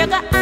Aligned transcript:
sugar 0.02 0.41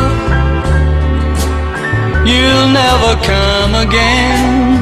You'll 2.30 2.68
never 2.82 3.16
come 3.24 3.74
again. 3.86 4.77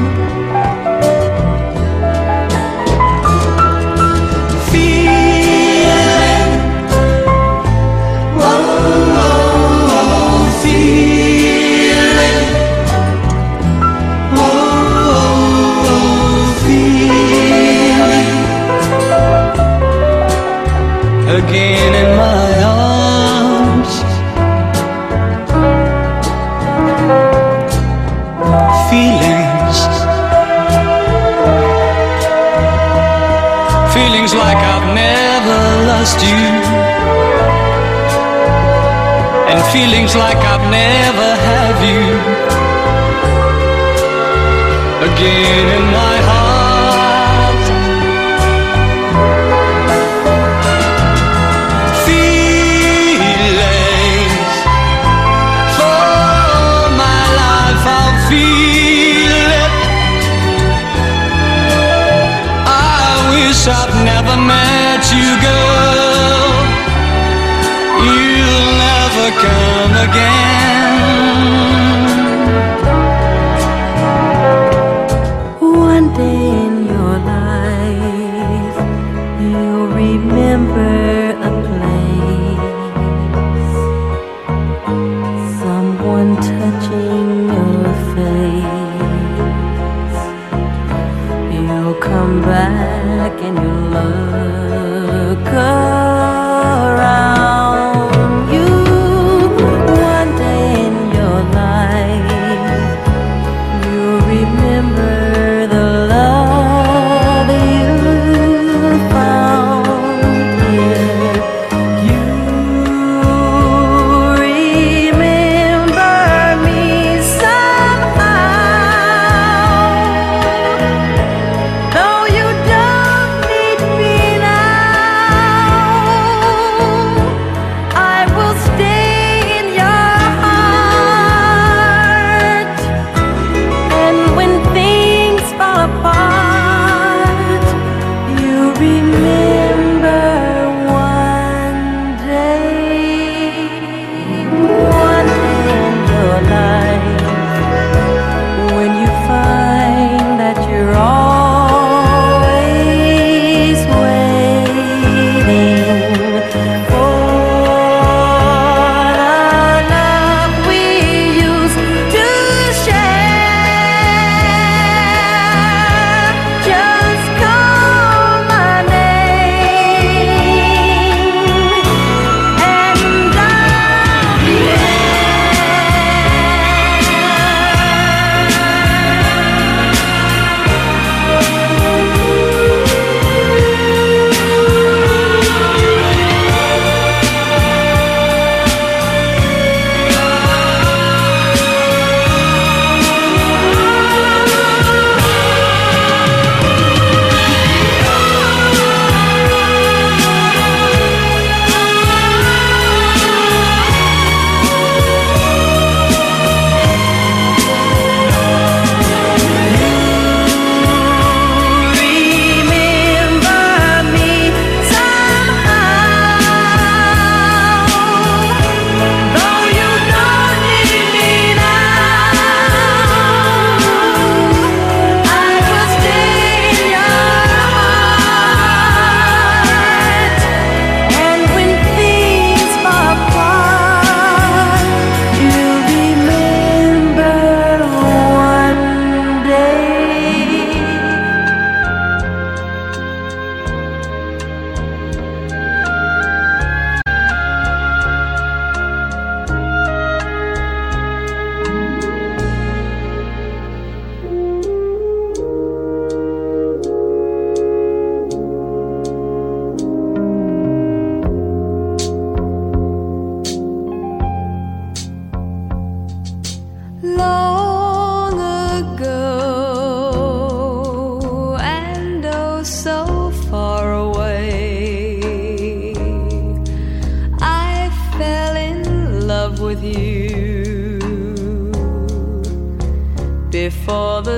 Feelings 39.77 40.13
like 40.15 40.41
I've 40.53 40.67
never 40.83 41.29
had 41.49 41.75
you 41.89 42.05
again 45.07 45.65
in 45.77 45.85
my 45.99 46.15
heart. 46.29 47.63
Feelings 52.87 53.35
for 55.77 56.09
my 57.03 57.23
life, 57.43 57.83
I'll 57.99 58.17
feel 58.29 59.47
it. 59.63 59.73
I 62.65 63.09
wish 63.33 63.61
I've 63.79 63.95
never 64.11 64.35
met 64.53 65.03
you, 65.17 65.27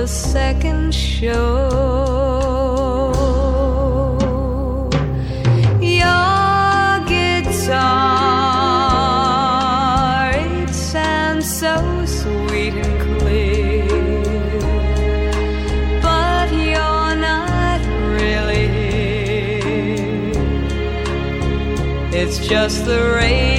the 0.00 0.06
second 0.06 0.94
show. 0.94 1.68
Your 5.78 7.04
guitar, 7.04 7.90
it 10.32 10.70
sounds 10.70 11.46
so 11.62 11.74
sweet 12.06 12.74
and 12.84 13.00
clear, 13.18 13.88
but 16.00 16.48
you're 16.50 17.16
not 17.30 17.80
really 18.16 18.68
here. 18.68 20.32
It's 22.14 22.38
just 22.48 22.86
the 22.86 23.00
radio. 23.16 23.49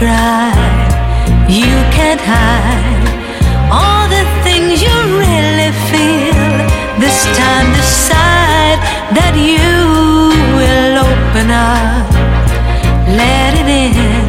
Try, 0.00 0.48
you 1.46 1.76
can't 1.92 2.22
hide 2.24 3.04
all 3.68 4.08
the 4.08 4.24
things 4.44 4.80
you 4.80 4.96
really 5.20 5.72
feel. 5.92 6.40
This 7.04 7.18
time 7.36 7.68
decide 7.76 8.80
that 9.18 9.34
you 9.36 9.68
will 10.56 11.04
open 11.04 11.48
up, 11.52 12.08
let 13.12 13.52
it 13.60 13.68
in. 13.68 14.24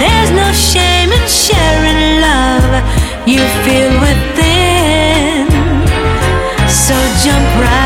There's 0.00 0.32
no 0.40 0.48
shame 0.56 1.12
in 1.18 1.24
sharing 1.28 2.24
love 2.24 2.72
you 3.28 3.44
feel 3.64 3.92
within. 4.00 5.52
So 6.64 6.96
jump 7.20 7.48
right 7.60 7.81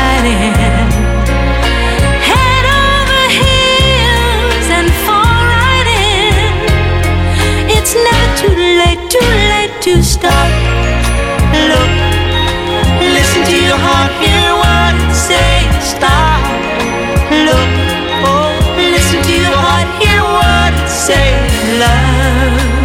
stop. 10.27 10.51
Look, 11.71 11.91
listen 13.15 13.41
to 13.51 13.57
your 13.69 13.79
heart, 13.87 14.11
hear 14.23 14.49
what 14.63 14.93
it 15.05 15.15
says. 15.15 15.71
Stop. 15.95 16.41
Look, 17.47 17.69
oh, 18.27 18.51
listen 18.95 19.19
to 19.23 19.33
your 19.45 19.57
heart, 19.65 19.87
hear 20.01 20.21
what 20.23 20.73
it. 20.83 20.87
Love, 21.09 21.83
love, 21.83 22.76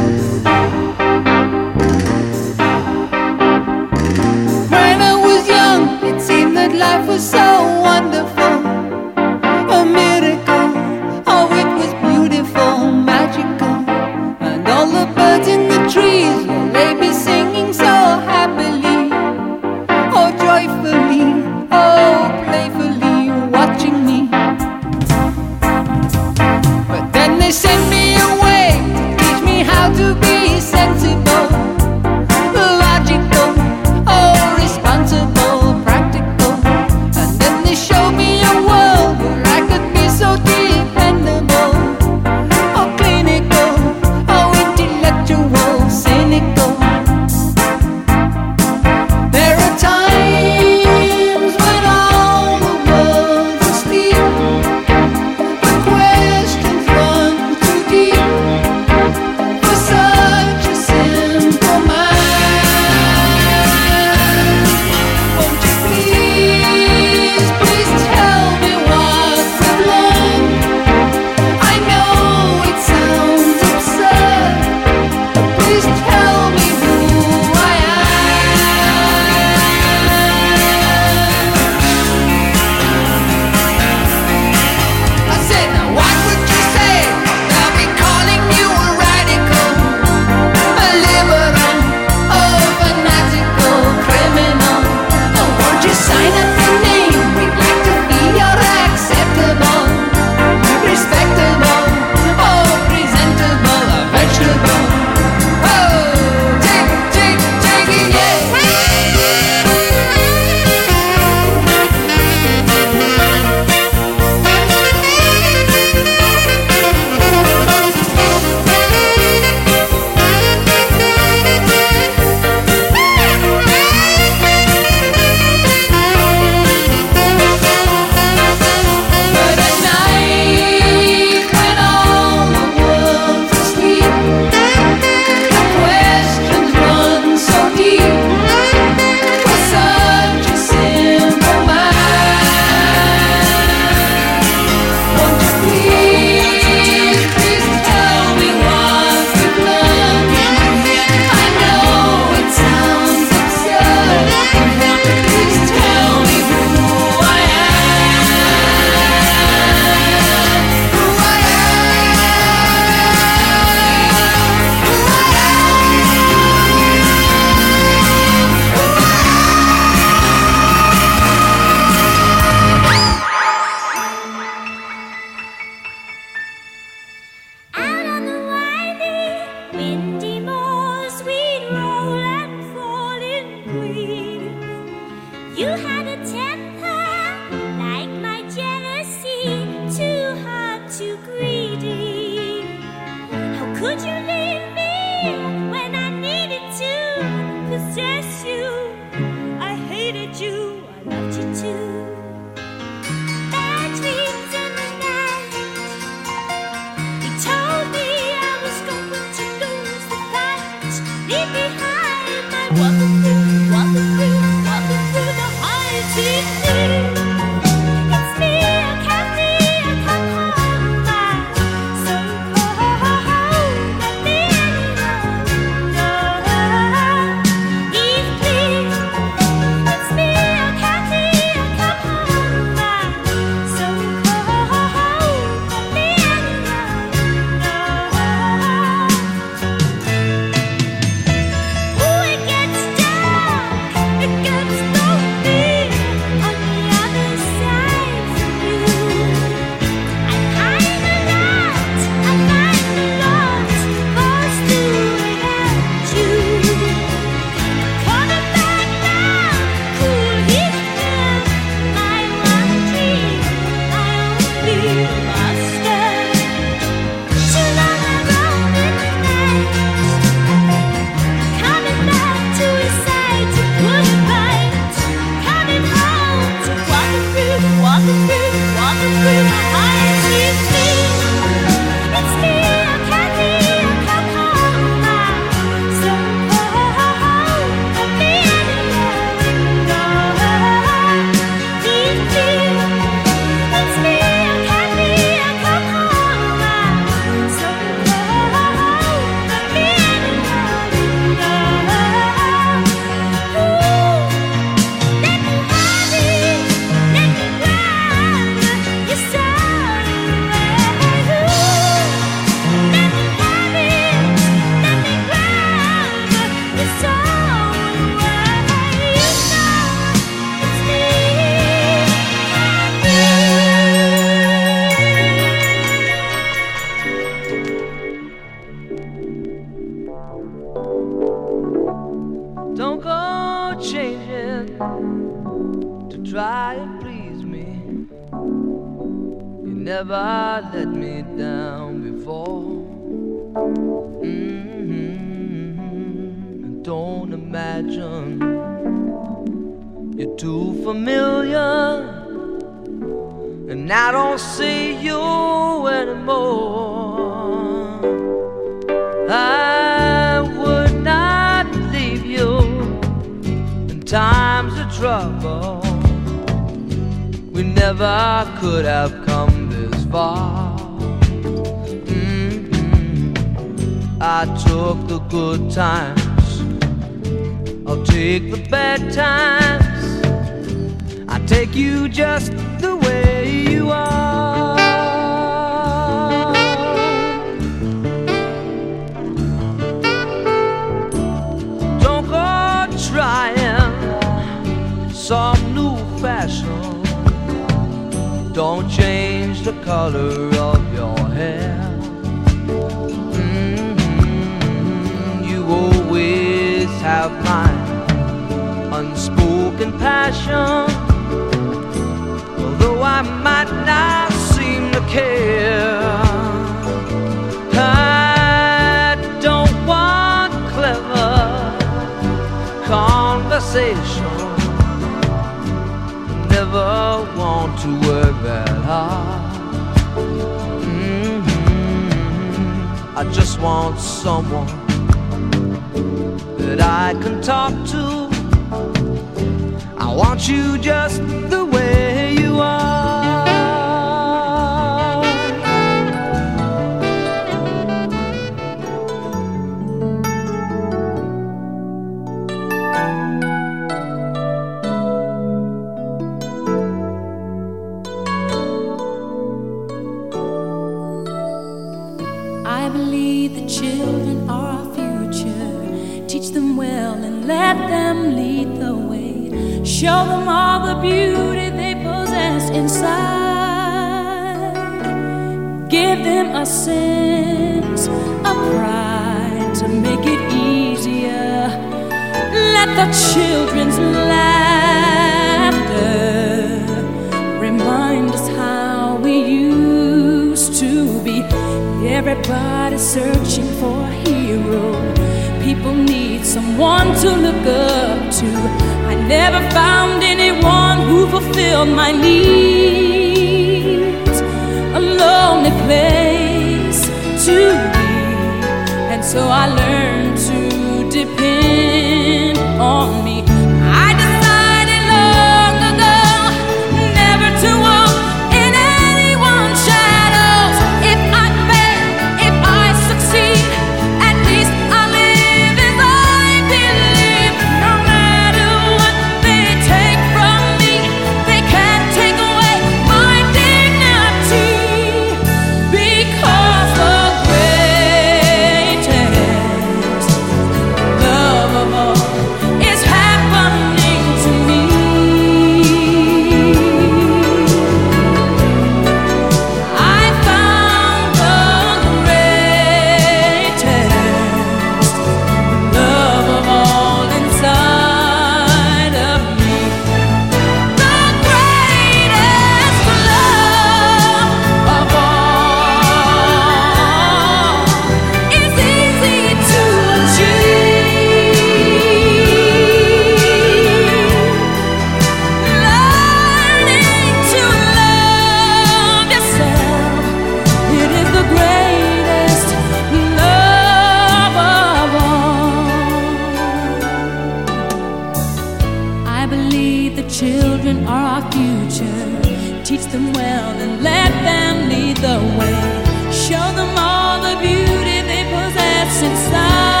the 590.21 590.29
children 590.29 591.05
are 591.07 591.41
our 591.41 591.51
future. 591.51 592.83
Teach 592.83 593.05
them 593.05 593.33
well 593.33 593.69
and 593.83 594.03
let 594.03 594.31
them 594.43 594.89
lead 594.89 595.17
the 595.17 595.39
way. 595.57 596.31
Show 596.31 596.67
them 596.75 596.97
all 596.97 597.41
the 597.41 597.59
beauty 597.59 598.21
they 598.21 598.43
possess 598.51 599.21
inside. 599.23 600.00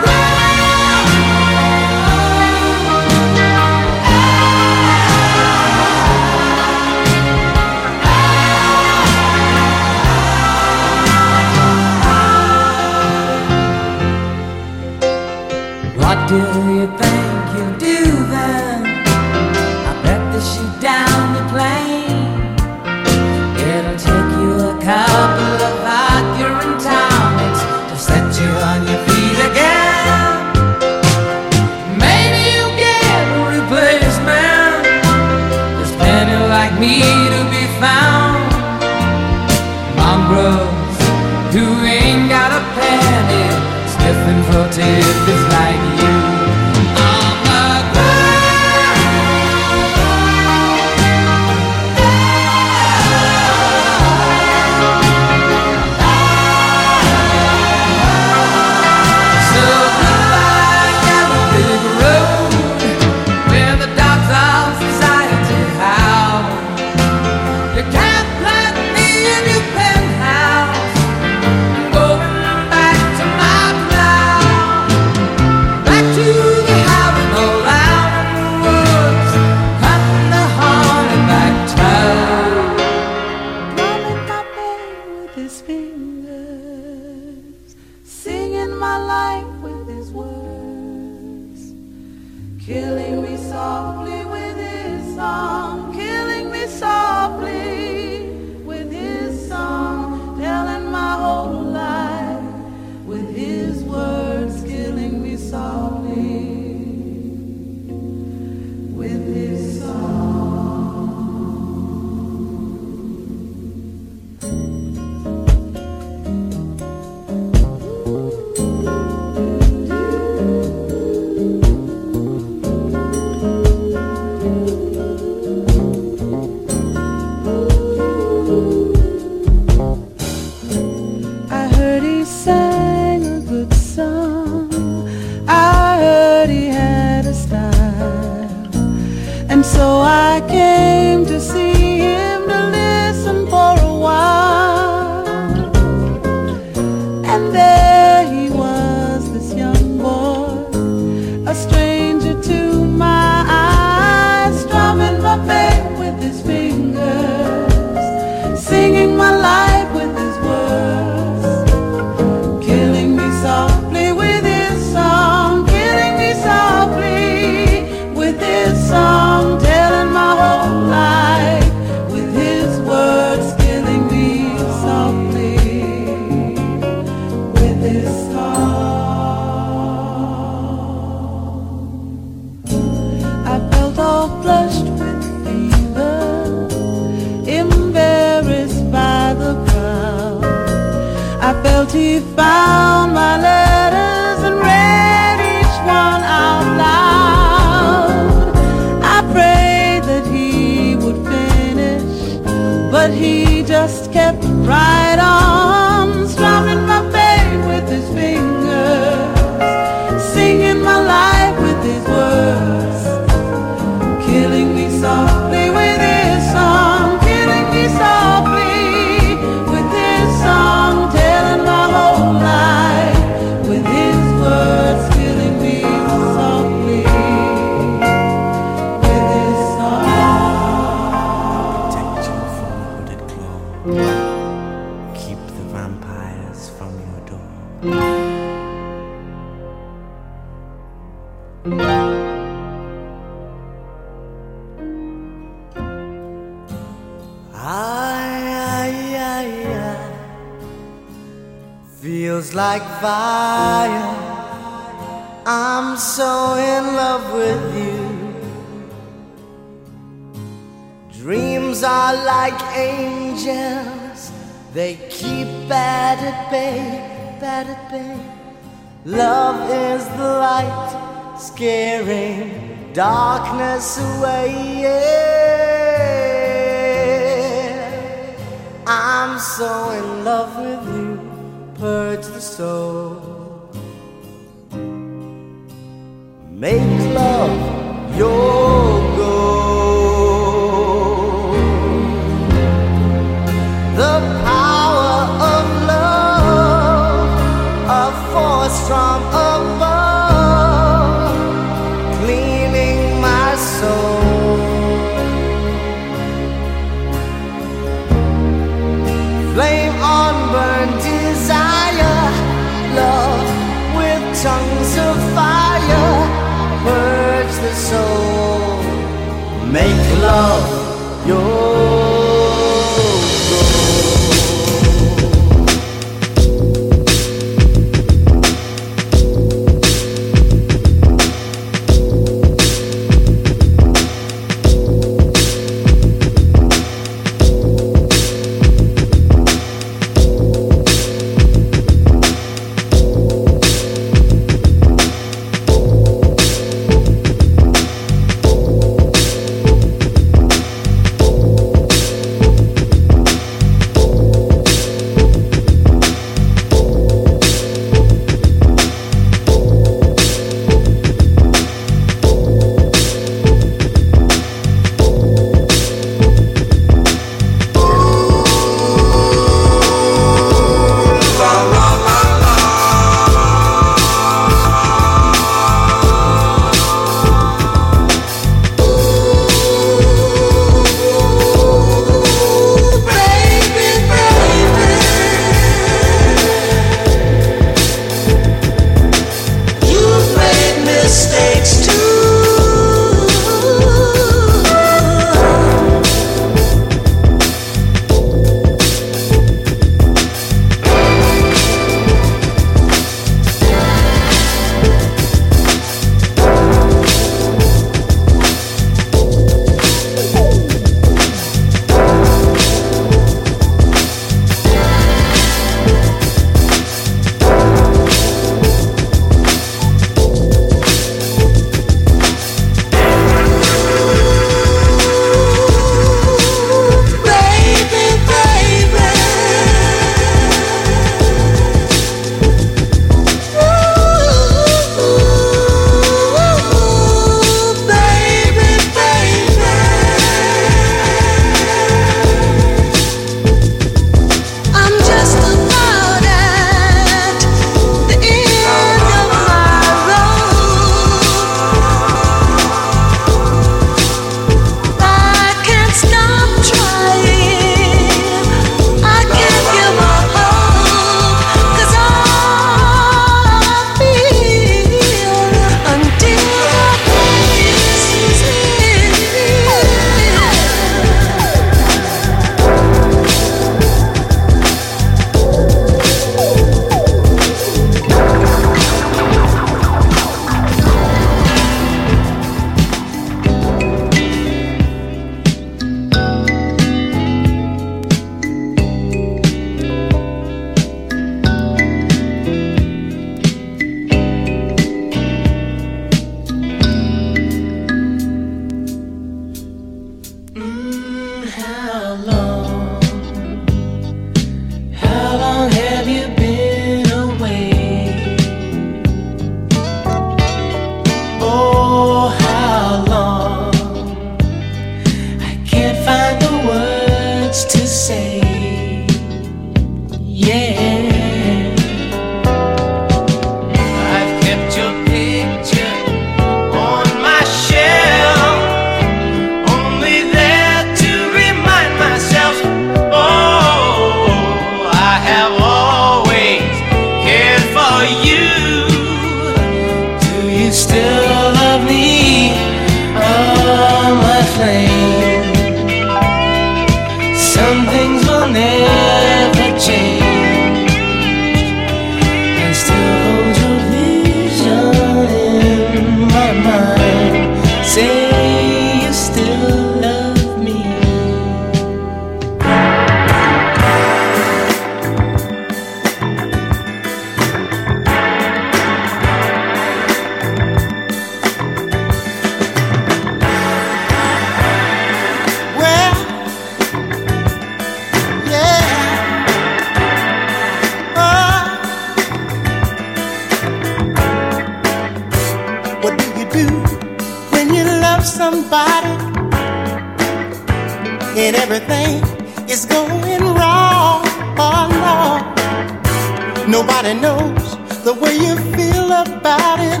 the 598.14 598.20
way 598.20 598.34
you 598.34 598.56
feel 598.76 599.12
about 599.12 599.78
it. 599.78 600.00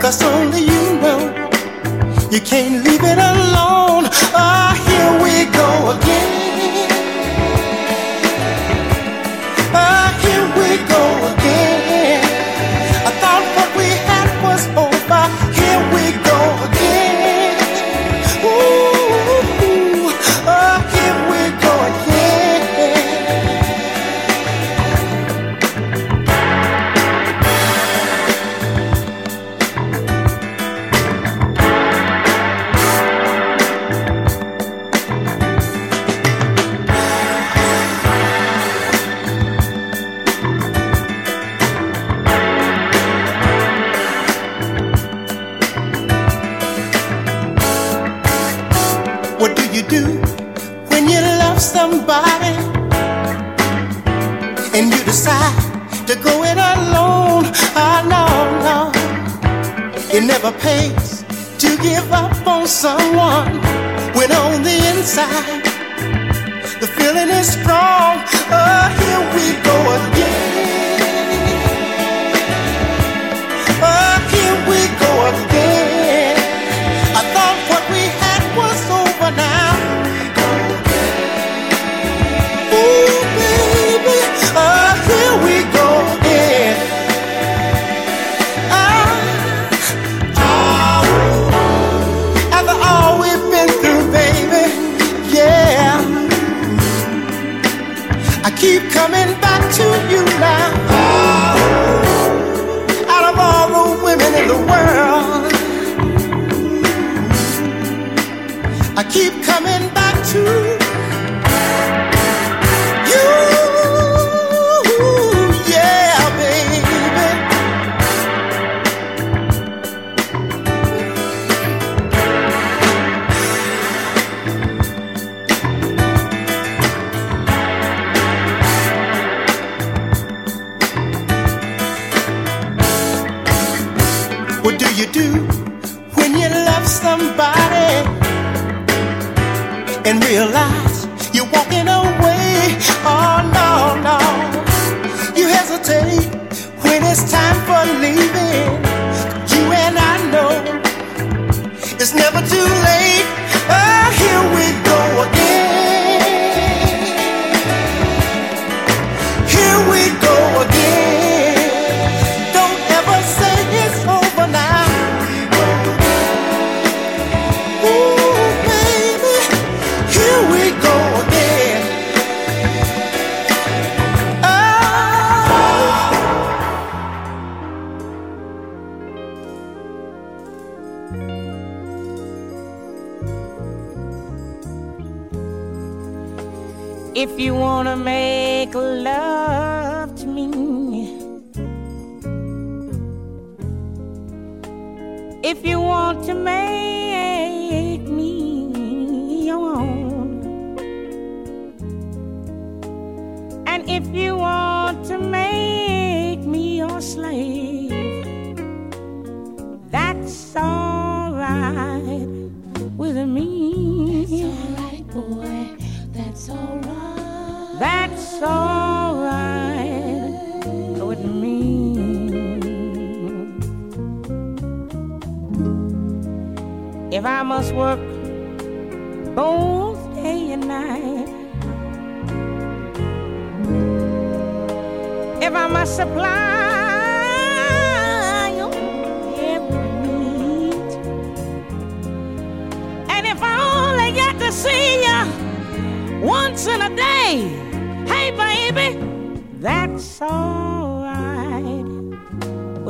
Cause 0.00 0.22
only 0.22 0.60
you 0.60 0.84
know 1.00 1.20
you 2.30 2.40
can't 2.40 2.84
leave 2.84 3.04
it 3.12 3.18
alone. 3.32 4.04
Ah, 4.34 4.72
here 4.86 5.12
we 5.24 5.50
go 5.50 5.96
again. 5.96 6.39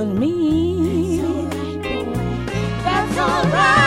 with 0.01 0.19
me. 0.19 1.21
That's 2.85 3.19
alright. 3.19 3.80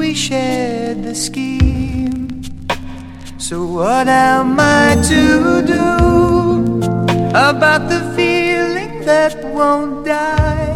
We 0.00 0.14
shared 0.14 1.02
the 1.02 1.14
scheme. 1.14 2.42
So, 3.36 3.56
what 3.66 4.08
am 4.08 4.58
I 4.58 4.96
to 5.12 5.60
do 5.76 5.88
about 7.46 7.82
the 7.92 8.00
feeling 8.16 9.04
that 9.10 9.34
won't 9.56 10.06
die? 10.06 10.72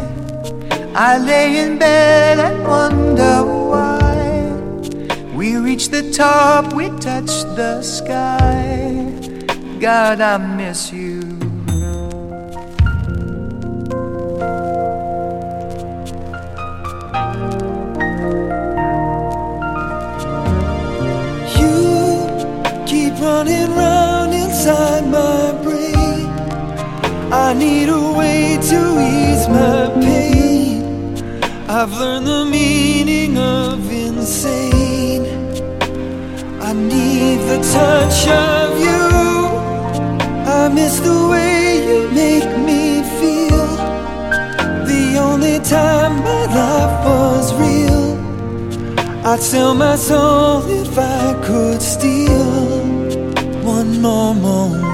I 0.95 1.17
lay 1.17 1.49
in 1.65 1.79
bed 1.79 2.39
and 2.39 2.59
wonder 2.75 3.37
why. 3.71 4.13
We 5.39 5.57
reached 5.57 5.91
the 5.91 6.05
top, 6.13 6.75
we 6.75 6.87
touched 7.09 7.49
the 7.61 7.81
sky. 7.81 9.09
God, 9.81 10.21
I 10.21 10.37
miss 10.37 10.93
you. 10.93 11.14
Running 23.25 23.71
round 23.75 24.35
inside 24.35 25.05
my 25.07 25.53
brain. 25.65 26.27
I 27.47 27.55
need 27.55 27.89
a 27.89 28.05
way 28.21 28.59
to 28.71 28.81
ease 29.13 29.47
my 29.49 29.81
pain. 30.07 30.83
I've 31.79 31.93
learned 32.01 32.27
the 32.27 32.45
meaning 32.45 33.39
of 33.39 33.91
insane. 34.07 35.25
I 36.69 36.73
need 36.93 37.39
the 37.51 37.61
touch 37.77 38.21
of 38.51 38.69
you. 38.87 39.05
I 40.61 40.63
miss 40.79 40.95
the 41.09 41.19
way 41.33 41.57
you 41.89 42.01
make 42.23 42.51
me 42.69 42.83
feel. 43.19 43.69
The 44.93 45.05
only 45.29 45.59
time 45.77 46.15
my 46.31 46.45
life 46.61 46.97
was 47.09 47.47
real. 47.65 48.07
I'd 49.31 49.41
sell 49.41 49.75
my 49.75 49.97
soul 49.97 50.63
if 50.83 50.99
I 50.99 51.25
could 51.47 51.81
steal 51.81 52.64
more 54.05 54.35
moment. 54.35 54.85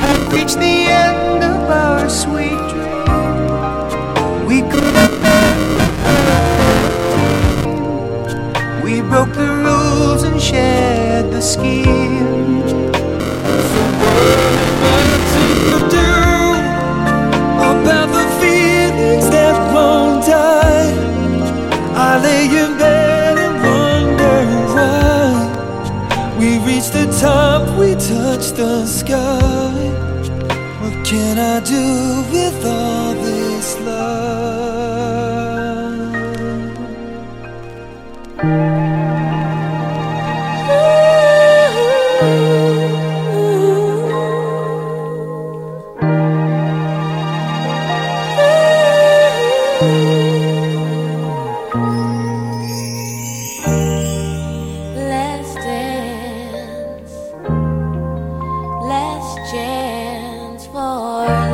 have 0.00 0.32
reached 0.32 0.56
the 0.56 0.76
end 1.04 1.44
of 1.44 1.68
our 1.68 2.08
sweet 2.08 2.62
dream. 2.72 3.04
We 4.46 4.62
could 4.72 4.94
have 4.94 5.14
We 8.82 9.02
broke 9.02 9.34
the 9.34 9.50
rules 9.66 10.22
and 10.22 10.40
shared 10.40 11.30
the 11.30 11.42
scheme. 11.42 12.17
I 31.38 31.60
do 31.60 31.97
for 60.78 61.47